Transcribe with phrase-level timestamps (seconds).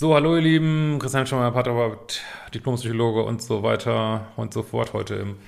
[0.00, 2.22] So, hallo ihr Lieben, Christian Schemmer, Paterwart,
[2.54, 4.92] Diplompsychologe und so weiter und so fort.
[4.92, 5.38] Heute im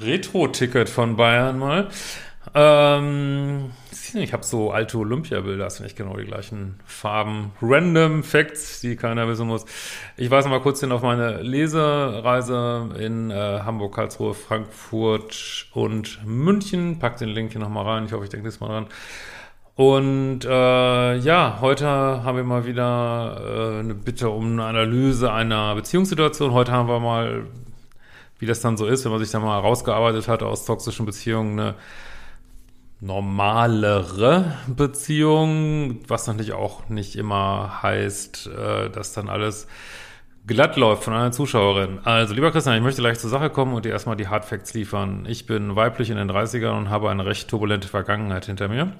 [0.00, 1.90] Retro-Ticket von Bayern mal.
[2.54, 3.70] Ähm,
[4.14, 7.52] ich habe so alte Olympiabilder, das sind nicht genau die gleichen Farben.
[7.60, 9.66] Random Facts, die keiner wissen muss.
[10.16, 16.98] Ich weise mal kurz hin auf meine Lesereise in äh, Hamburg, Karlsruhe, Frankfurt und München.
[16.98, 18.06] Pack den Link hier nochmal rein.
[18.06, 18.86] Ich hoffe, ich denke diesmal dran.
[19.78, 25.72] Und äh, ja, heute haben wir mal wieder äh, eine Bitte um eine Analyse einer
[25.76, 26.50] Beziehungssituation.
[26.50, 27.44] Heute haben wir mal,
[28.40, 31.60] wie das dann so ist, wenn man sich da mal rausgearbeitet hat aus toxischen Beziehungen,
[31.60, 31.74] eine
[33.00, 39.68] normalere Beziehung, was natürlich auch nicht immer heißt, äh, dass dann alles
[40.44, 42.00] glatt läuft von einer Zuschauerin.
[42.02, 45.24] Also, lieber Christian, ich möchte gleich zur Sache kommen und dir erstmal die Hardfacts liefern.
[45.28, 48.92] Ich bin weiblich in den 30ern und habe eine recht turbulente Vergangenheit hinter mir.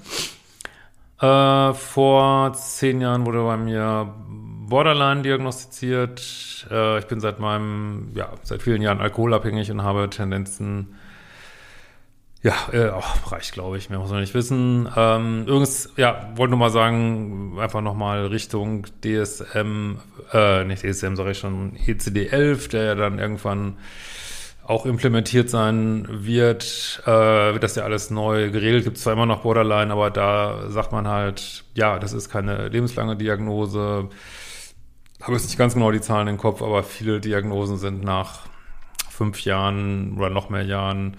[1.21, 4.15] Äh, vor zehn Jahren wurde bei mir
[4.69, 6.67] Borderline diagnostiziert.
[6.71, 10.95] Äh, ich bin seit meinem, ja, seit vielen Jahren alkoholabhängig und habe Tendenzen,
[12.41, 14.89] ja, äh, auch reicht, glaube ich, mehr muss man nicht wissen.
[14.97, 19.97] Ähm, übrigens, ja, wollte nur mal sagen, einfach nochmal Richtung DSM,
[20.33, 23.77] äh, nicht DSM, sage ich schon, ECD-11, der ja dann irgendwann
[24.69, 28.85] auch implementiert sein wird, äh, wird das ja alles neu geregelt.
[28.85, 33.17] Gibt zwar immer noch Borderline, aber da sagt man halt, ja, das ist keine lebenslange
[33.17, 34.11] Diagnose.
[35.23, 38.41] Habe jetzt nicht ganz genau die Zahlen im Kopf, aber viele Diagnosen sind nach
[39.09, 41.17] fünf Jahren oder noch mehr Jahren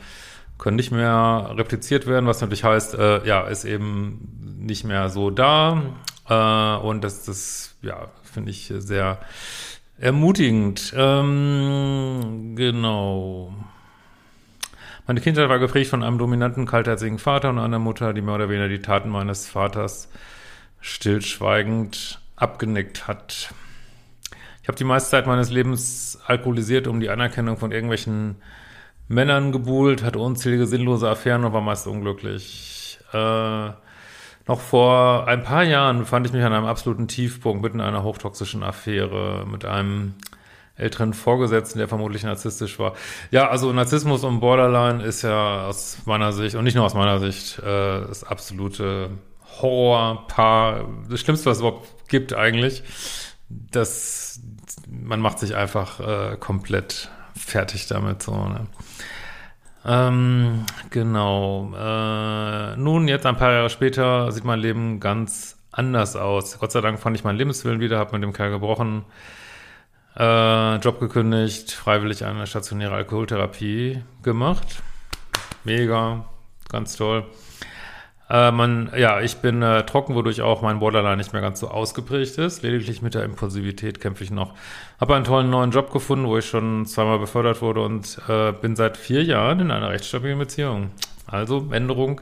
[0.60, 5.32] können nicht mehr repliziert werden, was natürlich heißt, äh, ja, ist eben nicht mehr so
[5.32, 5.82] da.
[6.30, 9.18] Äh, und das, das ja, finde ich sehr
[10.00, 10.94] Ermutigend.
[10.96, 13.54] Ähm, genau.
[15.06, 18.48] Meine Kindheit war geprägt von einem dominanten, kaltherzigen Vater und einer Mutter, die mehr oder
[18.48, 20.10] weniger die Taten meines Vaters
[20.80, 23.54] stillschweigend abgenickt hat.
[24.62, 28.38] Ich habe die meiste Zeit meines Lebens alkoholisiert, um die Anerkennung von irgendwelchen
[29.10, 33.00] Männern gebuhlt, hatte unzählige sinnlose Affären und war meist unglücklich.
[33.12, 33.72] Äh,
[34.50, 38.02] noch vor ein paar Jahren befand ich mich an einem absoluten Tiefpunkt mitten in einer
[38.02, 40.16] hochtoxischen Affäre mit einem
[40.76, 42.94] älteren Vorgesetzten, der vermutlich narzisstisch war.
[43.30, 47.20] Ja, also Narzissmus und Borderline ist ja aus meiner Sicht, und nicht nur aus meiner
[47.20, 47.64] Sicht, äh,
[48.08, 49.12] das absolute
[49.62, 52.82] Horrorpaar, das Schlimmste, was es überhaupt gibt eigentlich.
[53.50, 54.42] Das,
[54.90, 58.66] man macht sich einfach äh, komplett fertig damit, so, ne?
[59.86, 61.72] Ähm, genau.
[61.76, 66.60] Äh, nun, jetzt ein paar Jahre später sieht mein Leben ganz anders aus.
[66.60, 69.06] Gott sei Dank fand ich meinen Lebenswillen wieder, habe mit dem Kerl gebrochen,
[70.18, 74.82] äh, Job gekündigt, freiwillig eine stationäre Alkoholtherapie gemacht.
[75.64, 76.26] Mega,
[76.70, 77.26] ganz toll.
[78.30, 81.70] Äh, man, ja, ich bin äh, trocken, wodurch auch mein Borderline nicht mehr ganz so
[81.70, 82.62] ausgeprägt ist.
[82.62, 84.54] Lediglich mit der Impulsivität kämpfe ich noch.
[85.00, 88.76] Habe einen tollen neuen Job gefunden, wo ich schon zweimal befördert wurde und äh, bin
[88.76, 90.92] seit vier Jahren in einer recht stabilen Beziehung.
[91.26, 92.22] Also Änderung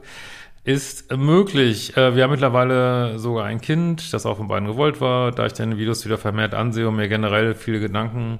[0.63, 1.97] ist möglich.
[1.97, 5.31] Äh, wir haben mittlerweile sogar ein Kind, das auch von beiden gewollt war.
[5.33, 8.39] Da ich deine Videos wieder vermehrt ansehe und mir generell viele Gedanken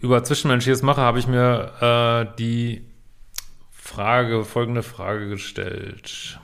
[0.00, 2.84] über Zwischenmenschliches mache, habe ich mir äh, die
[3.70, 6.40] Frage, folgende Frage gestellt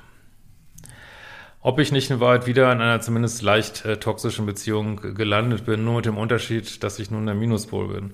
[1.64, 5.82] ob ich nicht in Wahrheit wieder in einer zumindest leicht äh, toxischen Beziehung gelandet bin,
[5.82, 8.12] nur mit dem Unterschied, dass ich nun der Minuspol bin.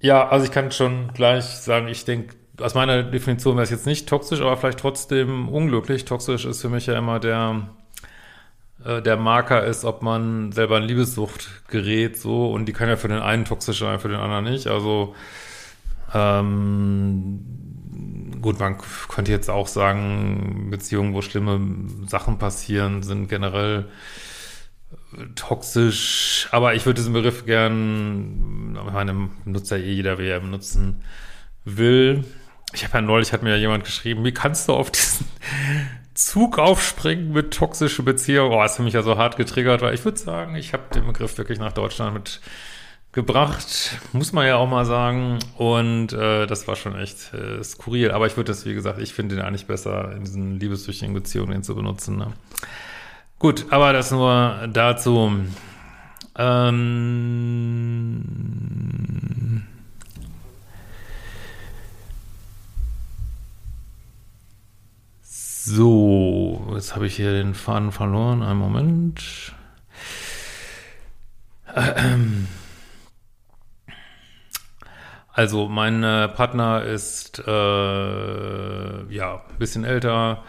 [0.00, 3.84] Ja, also ich kann schon gleich sagen, ich denke, aus meiner Definition wäre es jetzt
[3.84, 6.06] nicht toxisch, aber vielleicht trotzdem unglücklich.
[6.06, 7.68] Toxisch ist für mich ja immer der,
[8.82, 12.96] äh, der Marker ist, ob man selber in Liebessucht gerät, so, und die kann ja
[12.96, 14.66] für den einen toxisch sein, für den anderen nicht.
[14.66, 15.14] Also,
[16.14, 17.75] ähm,
[18.40, 21.60] gut, man könnte jetzt auch sagen, Beziehungen, wo schlimme
[22.06, 23.86] Sachen passieren, sind generell
[25.34, 31.02] toxisch, aber ich würde diesen Begriff gern, ich meine, nutzt eh jeder, wer er benutzen
[31.64, 32.24] will.
[32.72, 35.26] Ich habe ja neulich, hat mir ja jemand geschrieben, wie kannst du auf diesen
[36.14, 38.52] Zug aufspringen mit toxischen Beziehungen?
[38.52, 41.06] Oh, das hat mich ja so hart getriggert, weil ich würde sagen, ich habe den
[41.06, 42.40] Begriff wirklich nach Deutschland mit
[43.12, 45.38] gebracht, muss man ja auch mal sagen.
[45.56, 48.10] Und äh, das war schon echt äh, skurril.
[48.10, 51.62] Aber ich würde das, wie gesagt, ich finde den eigentlich besser, in diesen liebessüchtigen Beziehungen
[51.62, 52.16] zu benutzen.
[52.18, 52.34] Ne?
[53.38, 55.32] Gut, aber das nur dazu.
[56.38, 58.22] Ähm
[65.22, 68.42] so, jetzt habe ich hier den Faden verloren.
[68.42, 69.54] Einen Moment.
[71.74, 72.46] Ähm
[75.36, 80.42] also mein äh, Partner ist äh, ja ein bisschen älter,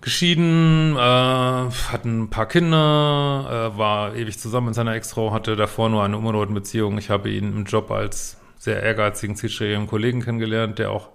[0.00, 5.88] geschieden, äh, hatten ein paar Kinder, äh, war ewig zusammen mit seiner Ex-Frau, hatte davor
[5.88, 6.98] nur eine unbedeutende Beziehung.
[6.98, 11.08] Ich habe ihn im Job als sehr ehrgeizigen, zielstrebigen Kollegen kennengelernt, der auch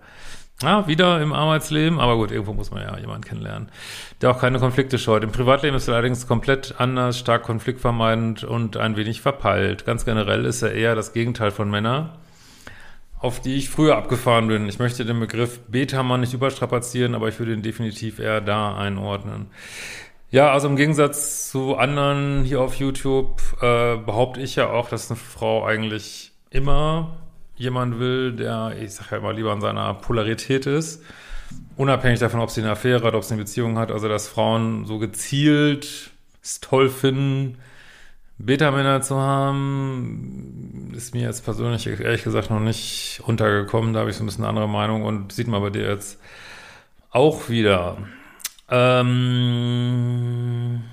[0.62, 3.69] ja, wieder im Arbeitsleben, aber gut, irgendwo muss man ja jemanden kennenlernen,
[4.22, 5.24] der auch keine Konflikte scheut.
[5.24, 9.86] Im Privatleben ist er allerdings komplett anders, stark konfliktvermeidend und ein wenig verpeilt.
[9.86, 12.10] Ganz generell ist er eher das Gegenteil von Männern,
[13.24, 14.68] auf die ich früher abgefahren bin.
[14.68, 19.48] Ich möchte den Begriff Beta-Mann nicht überstrapazieren, aber ich würde ihn definitiv eher da einordnen.
[20.30, 25.10] Ja, also im Gegensatz zu anderen hier auf YouTube äh, behaupte ich ja auch, dass
[25.10, 27.16] eine Frau eigentlich immer
[27.56, 31.02] jemand will, der, ich sag ja immer, lieber an seiner Polarität ist,
[31.78, 34.86] unabhängig davon, ob sie eine Affäre hat, ob sie eine Beziehung hat, also dass Frauen
[34.86, 36.12] so gezielt
[36.42, 37.58] es toll finden,
[38.38, 43.94] Beta-Männer zu haben, ist mir jetzt persönlich ehrlich gesagt noch nicht untergekommen.
[43.94, 46.19] Da habe ich so ein bisschen eine andere Meinung und sieht man bei dir jetzt
[47.12, 47.97] auch wieder.
[48.69, 50.83] Ähm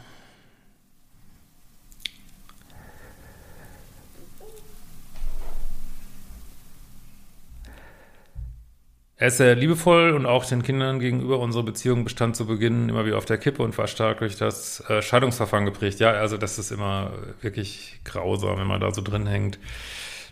[9.21, 13.05] Er ist sehr liebevoll und auch den Kindern gegenüber unsere Beziehung bestand zu Beginn immer
[13.05, 16.01] wieder auf der Kippe und war stark durch das äh, Scheidungsverfahren geprägt.
[16.01, 17.13] Ja, also das ist immer
[17.43, 19.59] wirklich grausam, wenn man da so drin hängt.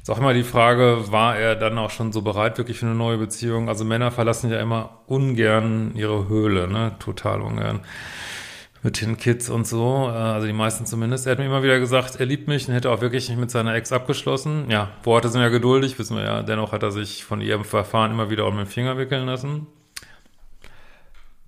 [0.01, 2.95] Ist auch immer die Frage, war er dann auch schon so bereit wirklich für eine
[2.95, 3.69] neue Beziehung?
[3.69, 6.97] Also Männer verlassen ja immer ungern ihre Höhle, ne?
[6.99, 7.81] Total ungern
[8.83, 11.27] mit den Kids und so, äh, also die meisten zumindest.
[11.27, 13.51] Er hat mir immer wieder gesagt, er liebt mich und hätte auch wirklich nicht mit
[13.51, 14.71] seiner Ex abgeschlossen.
[14.71, 16.43] Ja, Worte sind ja geduldig, wissen wir ja.
[16.43, 19.67] Dennoch hat er sich von ihrem Verfahren immer wieder um den Finger wickeln lassen.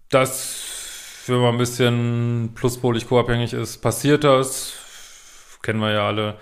[0.08, 4.74] Das, wenn man ein bisschen pluspolig co-abhängig ist, passiert das.
[5.62, 6.36] Kennen wir ja alle.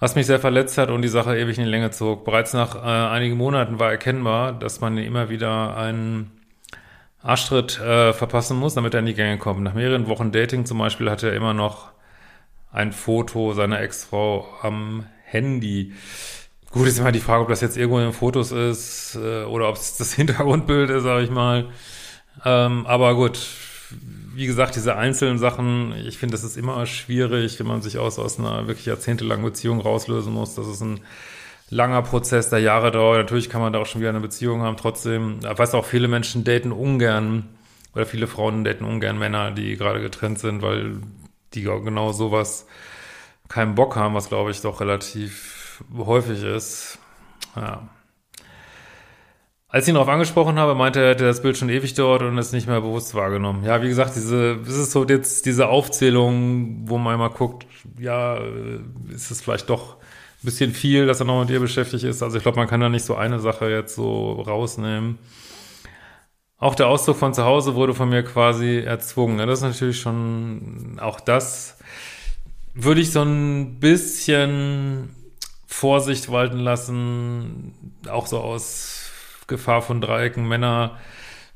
[0.00, 2.24] Was mich sehr verletzt hat und die Sache ewig in die Länge zog.
[2.24, 6.37] Bereits nach äh, einigen Monaten war erkennbar, dass man immer wieder einen
[7.22, 9.60] Arschtritt äh, verpassen muss, damit er in die Gänge kommt.
[9.60, 11.90] Nach mehreren Wochen Dating zum Beispiel hatte er immer noch
[12.72, 15.92] ein Foto seiner Ex-Frau am Handy.
[16.70, 19.68] Gut, ist immer die Frage, ob das jetzt irgendwo in den Fotos ist äh, oder
[19.68, 21.70] ob es das Hintergrundbild ist, sage ich mal.
[22.44, 23.38] Ähm, aber gut,
[24.34, 28.18] wie gesagt, diese einzelnen Sachen, ich finde, das ist immer schwierig, wenn man sich aus,
[28.18, 30.54] aus einer wirklich jahrzehntelangen Beziehung rauslösen muss.
[30.54, 31.00] Das ist ein
[31.70, 33.18] langer Prozess, der Jahre dauert.
[33.18, 34.76] Natürlich kann man da auch schon wieder eine Beziehung haben.
[34.76, 37.48] Trotzdem, ich weiß auch, viele Menschen daten ungern
[37.94, 40.96] oder viele Frauen daten ungern Männer, die gerade getrennt sind, weil
[41.54, 42.66] die genau sowas
[43.48, 46.98] keinen Bock haben, was glaube ich doch relativ häufig ist.
[47.56, 47.88] Ja.
[49.70, 52.22] Als ich ihn darauf angesprochen habe, meinte er, er hätte das Bild schon ewig dort
[52.22, 53.64] und es nicht mehr bewusst wahrgenommen.
[53.64, 57.66] Ja, wie gesagt, diese, es ist so jetzt diese Aufzählung, wo man immer guckt,
[57.98, 58.38] ja,
[59.10, 59.98] ist es vielleicht doch
[60.42, 62.22] bisschen viel, dass er noch mit ihr beschäftigt ist.
[62.22, 65.18] Also ich glaube, man kann da nicht so eine Sache jetzt so rausnehmen.
[66.58, 69.36] Auch der Auszug von zu Hause wurde von mir quasi erzwungen.
[69.36, 69.46] Ne?
[69.46, 71.78] Das ist natürlich schon, auch das
[72.74, 75.14] würde ich so ein bisschen
[75.66, 79.10] Vorsicht walten lassen, auch so aus
[79.46, 80.98] Gefahr von Dreiecken Männer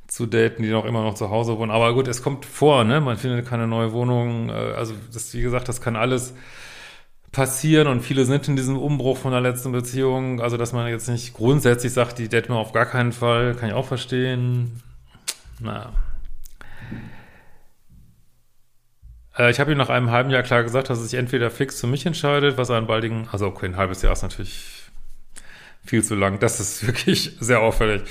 [0.06, 1.70] zu daten, die noch immer noch zu Hause wohnen.
[1.70, 3.00] Aber gut, es kommt vor, ne?
[3.00, 4.50] Man findet keine neue Wohnung.
[4.50, 6.34] Äh, also das, wie gesagt, das kann alles
[7.32, 10.40] passieren und viele sind in diesem Umbruch von der letzten Beziehung.
[10.40, 13.70] Also, dass man jetzt nicht grundsätzlich sagt, die daten wir auf gar keinen Fall, kann
[13.70, 14.82] ich auch verstehen.
[15.58, 15.92] Naja.
[19.36, 21.80] Äh, ich habe ihm nach einem halben Jahr klar gesagt, dass er sich entweder fix
[21.80, 24.82] für mich entscheidet, was einen baldigen, also okay, ein halbes Jahr ist natürlich
[25.84, 26.38] viel zu lang.
[26.38, 28.02] Das ist wirklich sehr auffällig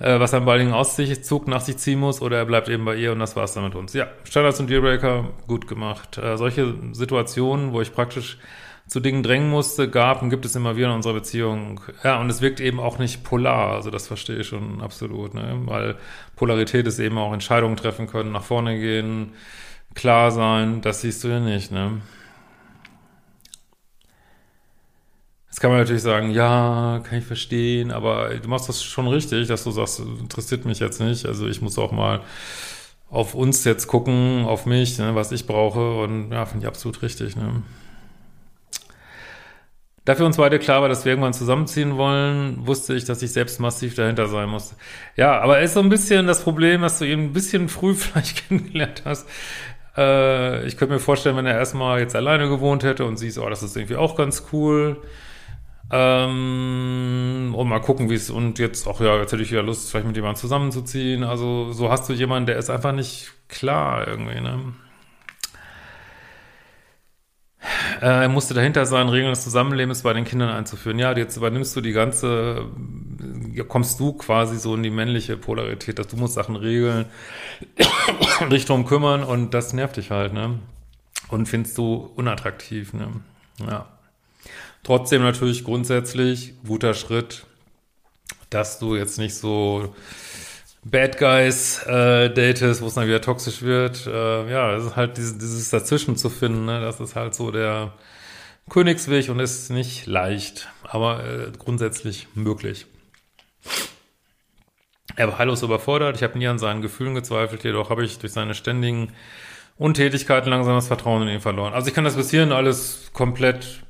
[0.00, 2.96] äh, was er am baldigen Auszug nach sich ziehen muss, oder er bleibt eben bei
[2.96, 3.92] ihr und das war's dann mit uns.
[3.92, 6.18] Ja, Standards und Dealbreaker, gut gemacht.
[6.18, 8.38] Äh, solche Situationen, wo ich praktisch
[8.86, 11.80] zu Dingen drängen musste, gab und gibt es immer wieder in unserer Beziehung.
[12.02, 15.60] Ja, und es wirkt eben auch nicht polar, also das verstehe ich schon absolut, ne?
[15.66, 15.94] weil
[16.34, 19.34] Polarität ist eben auch Entscheidungen treffen können, nach vorne gehen,
[19.94, 22.00] klar sein, das siehst du ja nicht, ne?
[25.60, 29.46] Jetzt kann man natürlich sagen, ja, kann ich verstehen, aber du machst das schon richtig,
[29.46, 31.26] dass du sagst, interessiert mich jetzt nicht.
[31.26, 32.22] Also ich muss auch mal
[33.10, 37.02] auf uns jetzt gucken, auf mich, ne, was ich brauche und ja, finde ich absolut
[37.02, 37.36] richtig.
[37.36, 37.62] Ne.
[40.06, 43.60] Dafür uns beide klar war, dass wir irgendwann zusammenziehen wollen, wusste ich, dass ich selbst
[43.60, 44.76] massiv dahinter sein musste.
[45.14, 48.48] Ja, aber ist so ein bisschen das Problem, dass du ihn ein bisschen früh vielleicht
[48.48, 49.28] kennengelernt hast.
[49.94, 53.50] Äh, ich könnte mir vorstellen, wenn er erstmal jetzt alleine gewohnt hätte und siehst, oh,
[53.50, 54.96] das ist irgendwie auch ganz cool
[55.90, 59.90] ähm, und mal gucken, wie es, und jetzt auch, ja, jetzt hätte ich wieder Lust,
[59.90, 61.24] vielleicht mit jemandem zusammenzuziehen.
[61.24, 64.74] Also, so hast du jemanden, der ist einfach nicht klar irgendwie, ne?
[68.00, 70.98] Äh, er musste dahinter sein, Regeln des Zusammenlebens bei den Kindern einzuführen.
[70.98, 72.66] Ja, jetzt übernimmst du die ganze,
[73.68, 77.06] kommst du quasi so in die männliche Polarität, dass du musst Sachen regeln,
[78.50, 80.58] dich drum kümmern und das nervt dich halt, ne?
[81.28, 83.08] Und findest du unattraktiv, ne?
[83.68, 83.86] Ja.
[84.82, 87.44] Trotzdem natürlich grundsätzlich guter Schritt,
[88.48, 89.94] dass du jetzt nicht so
[90.84, 94.06] Bad Guys äh, datest, wo es dann wieder toxisch wird.
[94.06, 96.80] Äh, ja, es ist halt dieses, dieses Dazwischen zu finden, ne?
[96.80, 97.92] das ist halt so der
[98.70, 102.86] Königsweg und ist nicht leicht, aber äh, grundsätzlich möglich.
[105.16, 108.32] Er war heillos überfordert, ich habe nie an seinen Gefühlen gezweifelt, jedoch habe ich durch
[108.32, 109.12] seine ständigen
[109.76, 111.74] Untätigkeiten langsam das Vertrauen in ihn verloren.
[111.74, 113.82] Also ich kann das bis hierhin alles komplett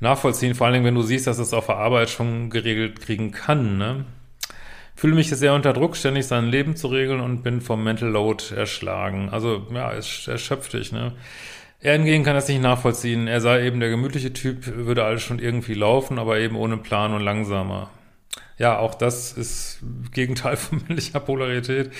[0.00, 3.30] nachvollziehen, vor allen Dingen, wenn du siehst, dass es auf der Arbeit schon geregelt kriegen
[3.30, 4.04] kann, ne?
[4.94, 8.52] Fühle mich sehr unter Druck, ständig sein Leben zu regeln und bin vom Mental Load
[8.54, 9.28] erschlagen.
[9.30, 11.12] Also, ja, es erschöpft dich, ne?
[11.80, 13.28] Er hingegen kann das nicht nachvollziehen.
[13.28, 17.12] Er sei eben der gemütliche Typ, würde alles schon irgendwie laufen, aber eben ohne Plan
[17.12, 17.90] und langsamer.
[18.58, 19.78] Ja, auch das ist
[20.12, 21.92] Gegenteil von männlicher Polarität.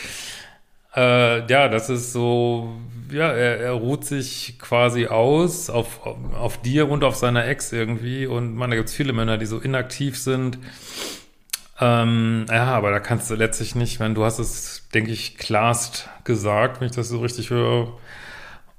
[0.99, 2.77] Äh, ja, das ist so,
[3.13, 8.27] ja, er, er ruht sich quasi aus auf, auf dir und auf seiner Ex irgendwie.
[8.27, 10.59] Und man, da gibt es viele Männer, die so inaktiv sind.
[11.81, 16.09] Ähm, ja, aber da kannst du letztlich nicht, wenn du hast es, denke ich, klarst
[16.25, 17.97] gesagt, wenn ich das so richtig höre.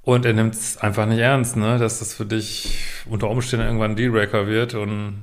[0.02, 3.92] Und er nimmt es einfach nicht ernst, ne, dass das für dich unter Umständen irgendwann
[3.92, 4.74] ein Dealbreaker wird.
[4.74, 5.22] Und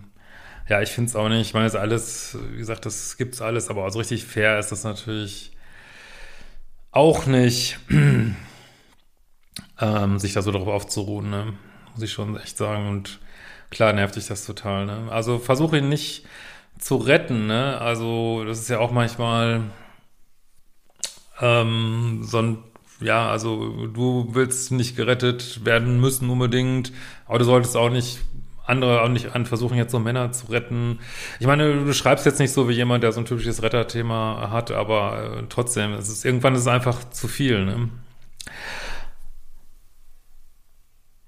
[0.67, 3.69] ja, ich finde es auch nicht, ich meine, es alles, wie gesagt, das gibt's alles,
[3.69, 5.51] aber so richtig fair ist das natürlich
[6.97, 7.79] auch nicht,
[9.79, 11.53] ähm, sich da so darauf aufzuruhen, ne?
[11.93, 12.89] Muss ich schon echt sagen.
[12.89, 13.19] Und
[13.69, 15.07] klar nervt dich das total, ne?
[15.11, 16.25] Also versuche ihn nicht
[16.79, 17.79] zu retten, ne?
[17.79, 19.61] Also, das ist ja auch manchmal
[21.39, 22.57] ähm, so ein
[22.99, 26.91] ja, also du willst nicht gerettet werden müssen unbedingt,
[27.27, 28.19] aber du solltest auch nicht
[28.67, 30.99] andere auch nicht an versuchen, jetzt so Männer zu retten.
[31.39, 34.71] Ich meine, du schreibst jetzt nicht so wie jemand, der so ein typisches Retterthema hat,
[34.71, 37.89] aber äh, trotzdem, es ist irgendwann ist es einfach zu viel, ne?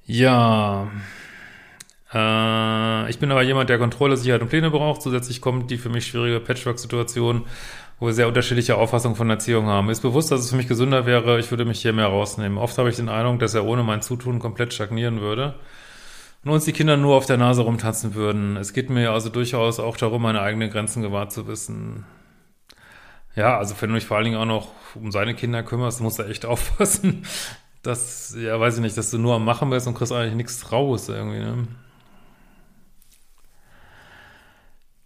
[0.05, 0.87] Ja.
[2.11, 5.01] Äh, ich bin aber jemand, der Kontrolle, Sicherheit und Pläne braucht.
[5.01, 7.45] Zusätzlich kommt die für mich schwierige Patchwork-Situation,
[7.99, 9.89] wo wir sehr unterschiedliche Auffassungen von Erziehung haben.
[9.89, 12.57] Ist bewusst, dass es für mich gesünder wäre, ich würde mich hier mehr rausnehmen.
[12.57, 15.55] Oft habe ich den Eindruck, dass er ohne mein Zutun komplett stagnieren würde
[16.43, 18.57] und uns die Kinder nur auf der Nase rumtanzen würden.
[18.57, 22.05] Es geht mir also durchaus auch darum, meine eigenen Grenzen gewahrt zu wissen.
[23.35, 26.19] Ja, also wenn du dich vor allen Dingen auch noch um seine Kinder kümmerst, musst
[26.19, 27.25] du echt aufpassen,
[27.83, 30.71] dass, ja, weiß ich nicht, dass du nur am Machen bist und kriegst eigentlich nichts
[30.71, 31.67] raus irgendwie, ne?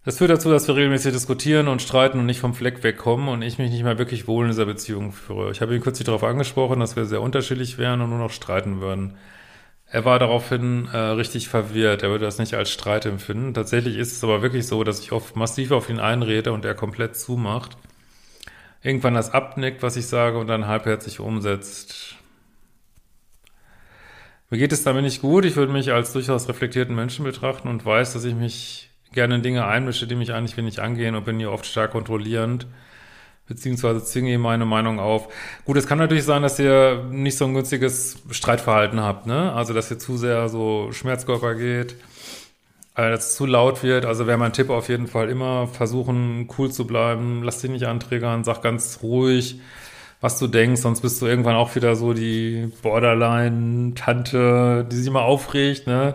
[0.04, 3.40] Das führt dazu, dass wir regelmäßig diskutieren und streiten und nicht vom Fleck wegkommen und
[3.40, 5.50] ich mich nicht mehr wirklich wohl in dieser Beziehung führe.
[5.50, 8.82] Ich habe ihn kürzlich darauf angesprochen, dass wir sehr unterschiedlich wären und nur noch streiten
[8.82, 9.16] würden.
[9.94, 12.02] Er war daraufhin äh, richtig verwirrt.
[12.02, 13.54] Er würde das nicht als Streit empfinden.
[13.54, 16.74] Tatsächlich ist es aber wirklich so, dass ich oft massiv auf ihn einrede und er
[16.74, 17.76] komplett zumacht.
[18.82, 22.16] Irgendwann das abnickt, was ich sage, und dann halbherzig umsetzt.
[24.50, 25.44] Mir geht es damit nicht gut.
[25.44, 29.42] Ich würde mich als durchaus reflektierten Menschen betrachten und weiß, dass ich mich gerne in
[29.42, 32.66] Dinge einmische, die mich eigentlich wenig angehen und bin hier oft stark kontrollierend,
[33.46, 35.28] beziehungsweise zwinge ihm meine Meinung auf.
[35.64, 39.52] Gut, es kann natürlich sein, dass ihr nicht so ein günstiges Streitverhalten habt, ne?
[39.52, 41.96] Also, dass ihr zu sehr so Schmerzkörper geht,
[42.96, 44.06] äh, dass es zu laut wird.
[44.06, 47.86] Also wäre mein Tipp auf jeden Fall immer versuchen, cool zu bleiben, lass dich nicht
[47.86, 49.60] anträgern, sag ganz ruhig,
[50.20, 55.22] was du denkst, sonst bist du irgendwann auch wieder so die Borderline-Tante, die sich immer
[55.22, 56.14] aufregt, ne?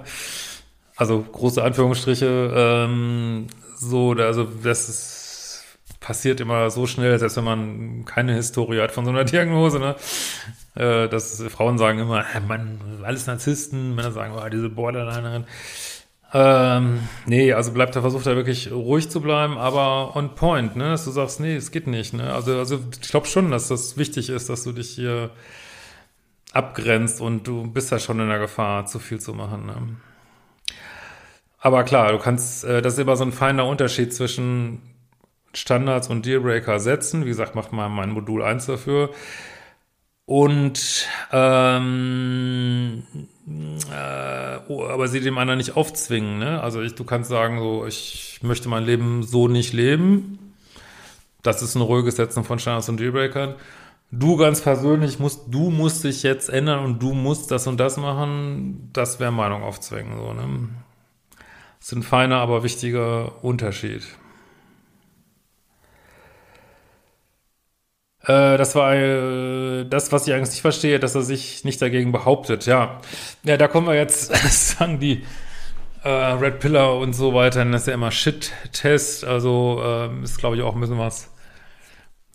[0.96, 5.19] also große Anführungsstriche, ähm, so, also das ist,
[6.00, 9.96] passiert immer so schnell, selbst wenn man keine Historie hat von so einer Diagnose, ne?
[10.76, 15.46] Äh, dass Frauen sagen immer, äh, Mann, alles Narzissten, Männer sagen, oh, diese Borderlinerin.
[16.32, 20.92] Ähm, nee, also bleibt da, versucht da wirklich ruhig zu bleiben, aber on point, ne?
[20.92, 22.34] Dass du sagst, nee, es geht nicht, ne?
[22.34, 25.32] Also, also ich glaube schon, dass das wichtig ist, dass du dich hier
[26.54, 29.76] abgrenzt und du bist ja schon in der Gefahr, zu viel zu machen, ne?
[31.62, 34.82] Aber klar, du kannst, äh, das ist immer so ein feiner Unterschied zwischen
[35.54, 37.26] Standards und Dealbreaker setzen.
[37.26, 39.12] Wie gesagt, macht mal mein Modul 1 dafür.
[40.26, 43.04] Und ähm,
[43.92, 46.38] äh, oh, aber sie dem anderen nicht aufzwingen.
[46.38, 46.62] Ne?
[46.62, 50.54] Also ich, du kannst sagen, so, ich möchte mein Leben so nicht leben.
[51.42, 53.56] Das ist ein ruhiges Setzen von Standards und Dealbreakern.
[54.12, 57.98] Du ganz persönlich musst, du musst dich jetzt ändern und du musst das und das
[57.98, 58.90] machen.
[58.94, 60.16] Das wäre Meinung aufzwingen.
[60.16, 60.70] So, ne?
[61.80, 64.04] Das ist ein feiner, aber wichtiger Unterschied.
[68.30, 72.12] Äh, das war äh, das, was ich eigentlich nicht verstehe, dass er sich nicht dagegen
[72.12, 72.68] behauptet.
[72.68, 73.02] Ja,
[73.44, 74.32] ja da kommen wir jetzt,
[74.78, 75.24] sagen die
[76.04, 80.58] äh, Red Pillar und so weiter, das ist ja immer Shit-Test, also äh, ist, glaube
[80.58, 81.32] ich, auch ein bisschen was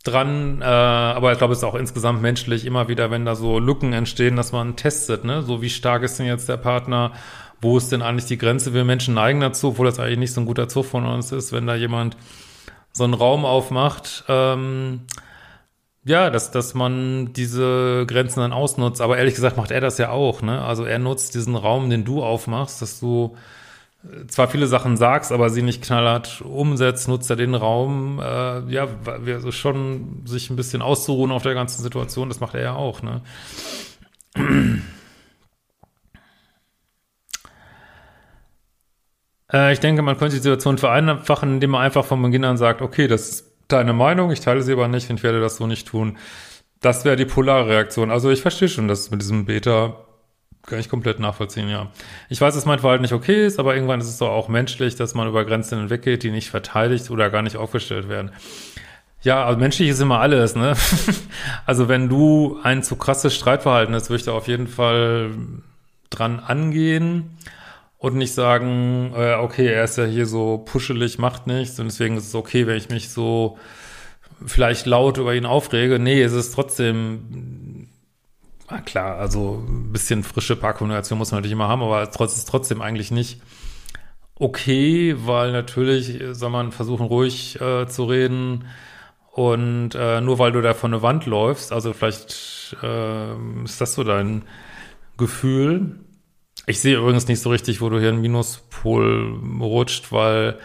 [0.03, 3.57] dran, äh, aber ich glaube, es ist auch insgesamt menschlich immer wieder, wenn da so
[3.57, 5.43] Lücken entstehen, dass man testet, ne?
[5.43, 7.13] So wie stark ist denn jetzt der Partner,
[7.61, 8.73] wo ist denn eigentlich die Grenze?
[8.73, 11.53] Wir Menschen neigen dazu, obwohl das eigentlich nicht so ein guter Zug von uns ist,
[11.53, 12.17] wenn da jemand
[12.91, 15.07] so einen Raum aufmacht, ähm,
[16.05, 19.01] ja, dass, dass man diese Grenzen dann ausnutzt.
[19.01, 20.61] Aber ehrlich gesagt macht er das ja auch, ne?
[20.61, 23.35] Also er nutzt diesen Raum, den du aufmachst, dass du
[24.03, 28.71] äh, zwar viele Sachen sagst, aber sie nicht knallhart umsetzt, nutzt er den Raum, äh,
[28.71, 28.87] ja,
[29.27, 33.01] also schon sich ein bisschen auszuruhen auf der ganzen Situation, das macht er ja auch,
[33.01, 33.21] ne?
[39.51, 42.81] Äh, ich denke, man könnte die Situation vereinfachen, indem man einfach von Beginn an sagt,
[42.81, 45.87] okay, das deine Meinung, ich teile sie aber nicht und ich werde das so nicht
[45.87, 46.17] tun.
[46.81, 48.11] Das wäre die Polarreaktion.
[48.11, 49.95] Also ich verstehe schon, dass mit diesem Beta
[50.65, 51.91] kann ich komplett nachvollziehen, ja.
[52.27, 54.95] Ich weiß, dass mein Verhalten nicht okay ist, aber irgendwann ist es doch auch menschlich,
[54.95, 58.31] dass man über Grenzen hinweggeht, die nicht verteidigt oder gar nicht aufgestellt werden.
[59.21, 60.75] Ja, also menschlich ist immer alles, ne?
[61.65, 65.31] also wenn du ein zu krasses Streitverhalten hast, würde ich da auf jeden Fall
[66.09, 67.37] dran angehen
[67.97, 72.17] und nicht sagen, äh, okay, er ist ja hier so puschelig, macht nichts und deswegen
[72.17, 73.57] ist es okay, wenn ich mich so
[74.45, 75.99] vielleicht laut über ihn aufrege.
[75.99, 77.87] Nee, es ist trotzdem,
[78.69, 82.49] na klar, also ein bisschen frische Parkkommunikation muss man natürlich immer haben, aber es ist
[82.49, 83.41] trotzdem eigentlich nicht
[84.37, 88.65] okay, weil natürlich soll man versuchen, ruhig äh, zu reden
[89.31, 93.93] und äh, nur weil du da vor eine Wand läufst, also vielleicht äh, ist das
[93.93, 94.43] so dein
[95.17, 95.99] Gefühl,
[96.67, 100.59] ich sehe übrigens nicht so richtig, wo du hier einen Minuspol rutscht, weil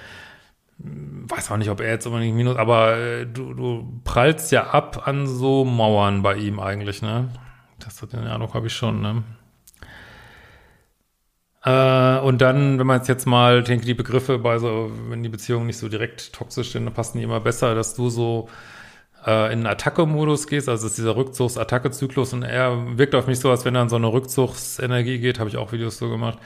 [0.82, 5.06] weiß auch nicht, ob er jetzt unbedingt Minus, aber äh, du, du prallst ja ab
[5.06, 7.28] an so Mauern bei ihm eigentlich, ne?
[7.78, 9.22] Das hat den Eindruck habe ich schon, ne?
[11.64, 15.66] Äh, und dann, wenn man jetzt mal, denke die Begriffe bei so, wenn die Beziehungen
[15.66, 18.48] nicht so direkt toxisch sind, dann passen die immer besser, dass du so
[19.26, 23.64] äh, in Attacke-Modus gehst, also ist dieser Rückzugs-Attacke-Zyklus und er wirkt auf mich so, als
[23.64, 26.38] wenn er in so eine Rückzugsenergie geht, habe ich auch Videos so gemacht.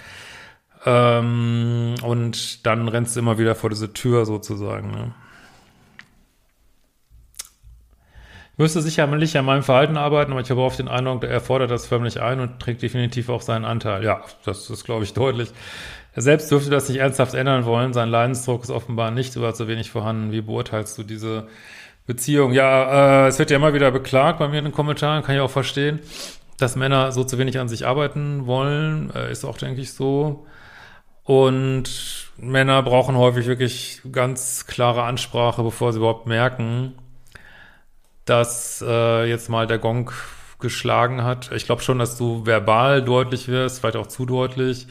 [0.87, 4.91] Ähm, und dann rennst du immer wieder vor diese Tür sozusagen.
[4.91, 5.15] Ne?
[8.53, 11.73] Ich müsste sicherlich an meinem Verhalten arbeiten, aber ich habe auch den Eindruck, er fordert
[11.73, 14.05] das förmlich ein und trägt definitiv auch seinen Anteil.
[14.05, 15.51] Ja, das ist, glaube ich, deutlich.
[16.13, 17.93] Er selbst dürfte das nicht ernsthaft ändern wollen.
[17.93, 20.31] Sein Leidensdruck ist offenbar nicht oder zu wenig vorhanden.
[20.31, 21.49] Wie beurteilst du diese
[22.07, 22.53] Beziehung.
[22.53, 25.41] Ja, äh, es wird ja immer wieder beklagt bei mir in den Kommentaren, kann ich
[25.41, 26.01] auch verstehen,
[26.59, 29.11] dass Männer so zu wenig an sich arbeiten wollen.
[29.15, 30.47] Äh, ist auch, denke ich, so.
[31.23, 36.93] Und Männer brauchen häufig wirklich ganz klare Ansprache, bevor sie überhaupt merken,
[38.27, 40.11] dass äh, jetzt mal der Gong
[40.61, 41.53] geschlagen hat.
[41.53, 44.87] Ich glaube schon, dass du verbal deutlich wirst, vielleicht auch zu deutlich.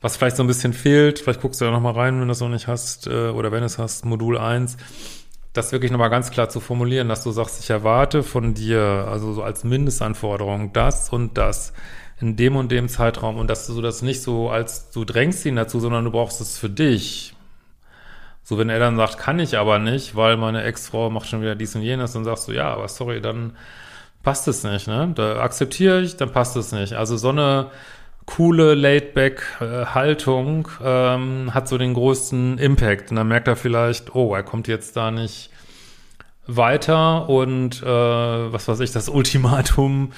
[0.00, 2.40] Was vielleicht so ein bisschen fehlt, vielleicht guckst du da nochmal rein, wenn du das
[2.40, 4.76] noch nicht hast, äh, oder wenn es hast, Modul 1
[5.52, 9.32] das wirklich nochmal ganz klar zu formulieren, dass du sagst, ich erwarte von dir, also
[9.32, 11.72] so als Mindestanforderung, das und das
[12.20, 15.56] in dem und dem Zeitraum und dass du das nicht so als, du drängst ihn
[15.56, 17.34] dazu, sondern du brauchst es für dich.
[18.42, 21.54] So, wenn er dann sagt, kann ich aber nicht, weil meine Ex-Frau macht schon wieder
[21.54, 23.56] dies und jenes, dann sagst du, ja, aber sorry, dann
[24.22, 25.12] passt es nicht, ne?
[25.14, 26.92] Da akzeptiere ich, dann passt es nicht.
[26.94, 27.70] Also so eine
[28.36, 33.10] coole Laidback-Haltung ähm, hat so den größten Impact.
[33.10, 35.50] Und dann merkt er vielleicht, oh, er kommt jetzt da nicht
[36.46, 40.12] weiter und äh, was weiß ich, das Ultimatum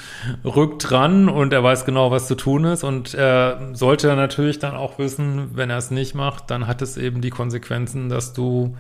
[0.45, 4.75] rückt dran und er weiß genau, was zu tun ist und er sollte natürlich dann
[4.75, 8.77] auch wissen, wenn er es nicht macht, dann hat es eben die Konsequenzen, dass du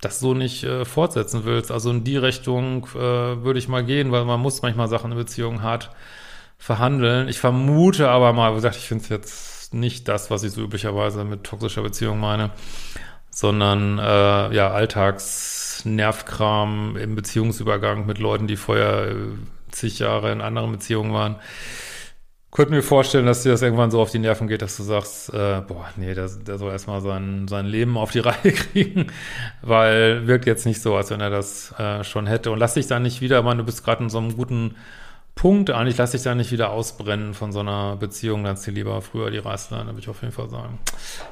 [0.00, 1.70] das so nicht äh, fortsetzen willst.
[1.70, 5.18] Also in die Richtung äh, würde ich mal gehen, weil man muss manchmal Sachen in
[5.18, 5.90] Beziehungen hart
[6.60, 7.26] verhandeln.
[7.28, 10.62] Ich vermute aber mal, wie gesagt, ich finde es jetzt nicht das, was ich so
[10.62, 12.50] üblicherweise mit toxischer Beziehung meine,
[13.30, 19.14] sondern äh, ja, Alltagsnervkram im Beziehungsübergang mit Leuten, die vorher äh,
[19.70, 21.36] zig Jahre in anderen Beziehungen waren.
[22.50, 25.32] Könnte mir vorstellen, dass dir das irgendwann so auf die Nerven geht, dass du sagst,
[25.32, 29.06] äh, boah, nee, der, der soll erstmal sein, sein Leben auf die Reihe kriegen,
[29.62, 32.50] weil wirkt jetzt nicht so, als wenn er das äh, schon hätte.
[32.50, 34.74] Und lass dich da nicht wieder, man, du bist gerade in so einem guten
[35.34, 35.70] Punkt.
[35.70, 38.44] Eigentlich lasse ich da nicht wieder ausbrennen von so einer Beziehung.
[38.44, 40.78] Dann zieh lieber früher die Reißleine, würde ich auf jeden Fall sagen.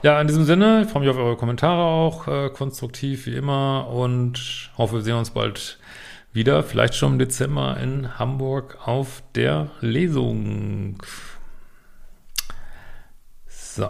[0.02, 3.88] Ja, in diesem Sinne, ich freue mich auf eure Kommentare auch, äh, konstruktiv wie immer
[3.88, 5.78] und hoffe, wir sehen uns bald
[6.32, 11.02] wieder, vielleicht schon im Dezember in Hamburg auf der Lesung.
[13.48, 13.88] So.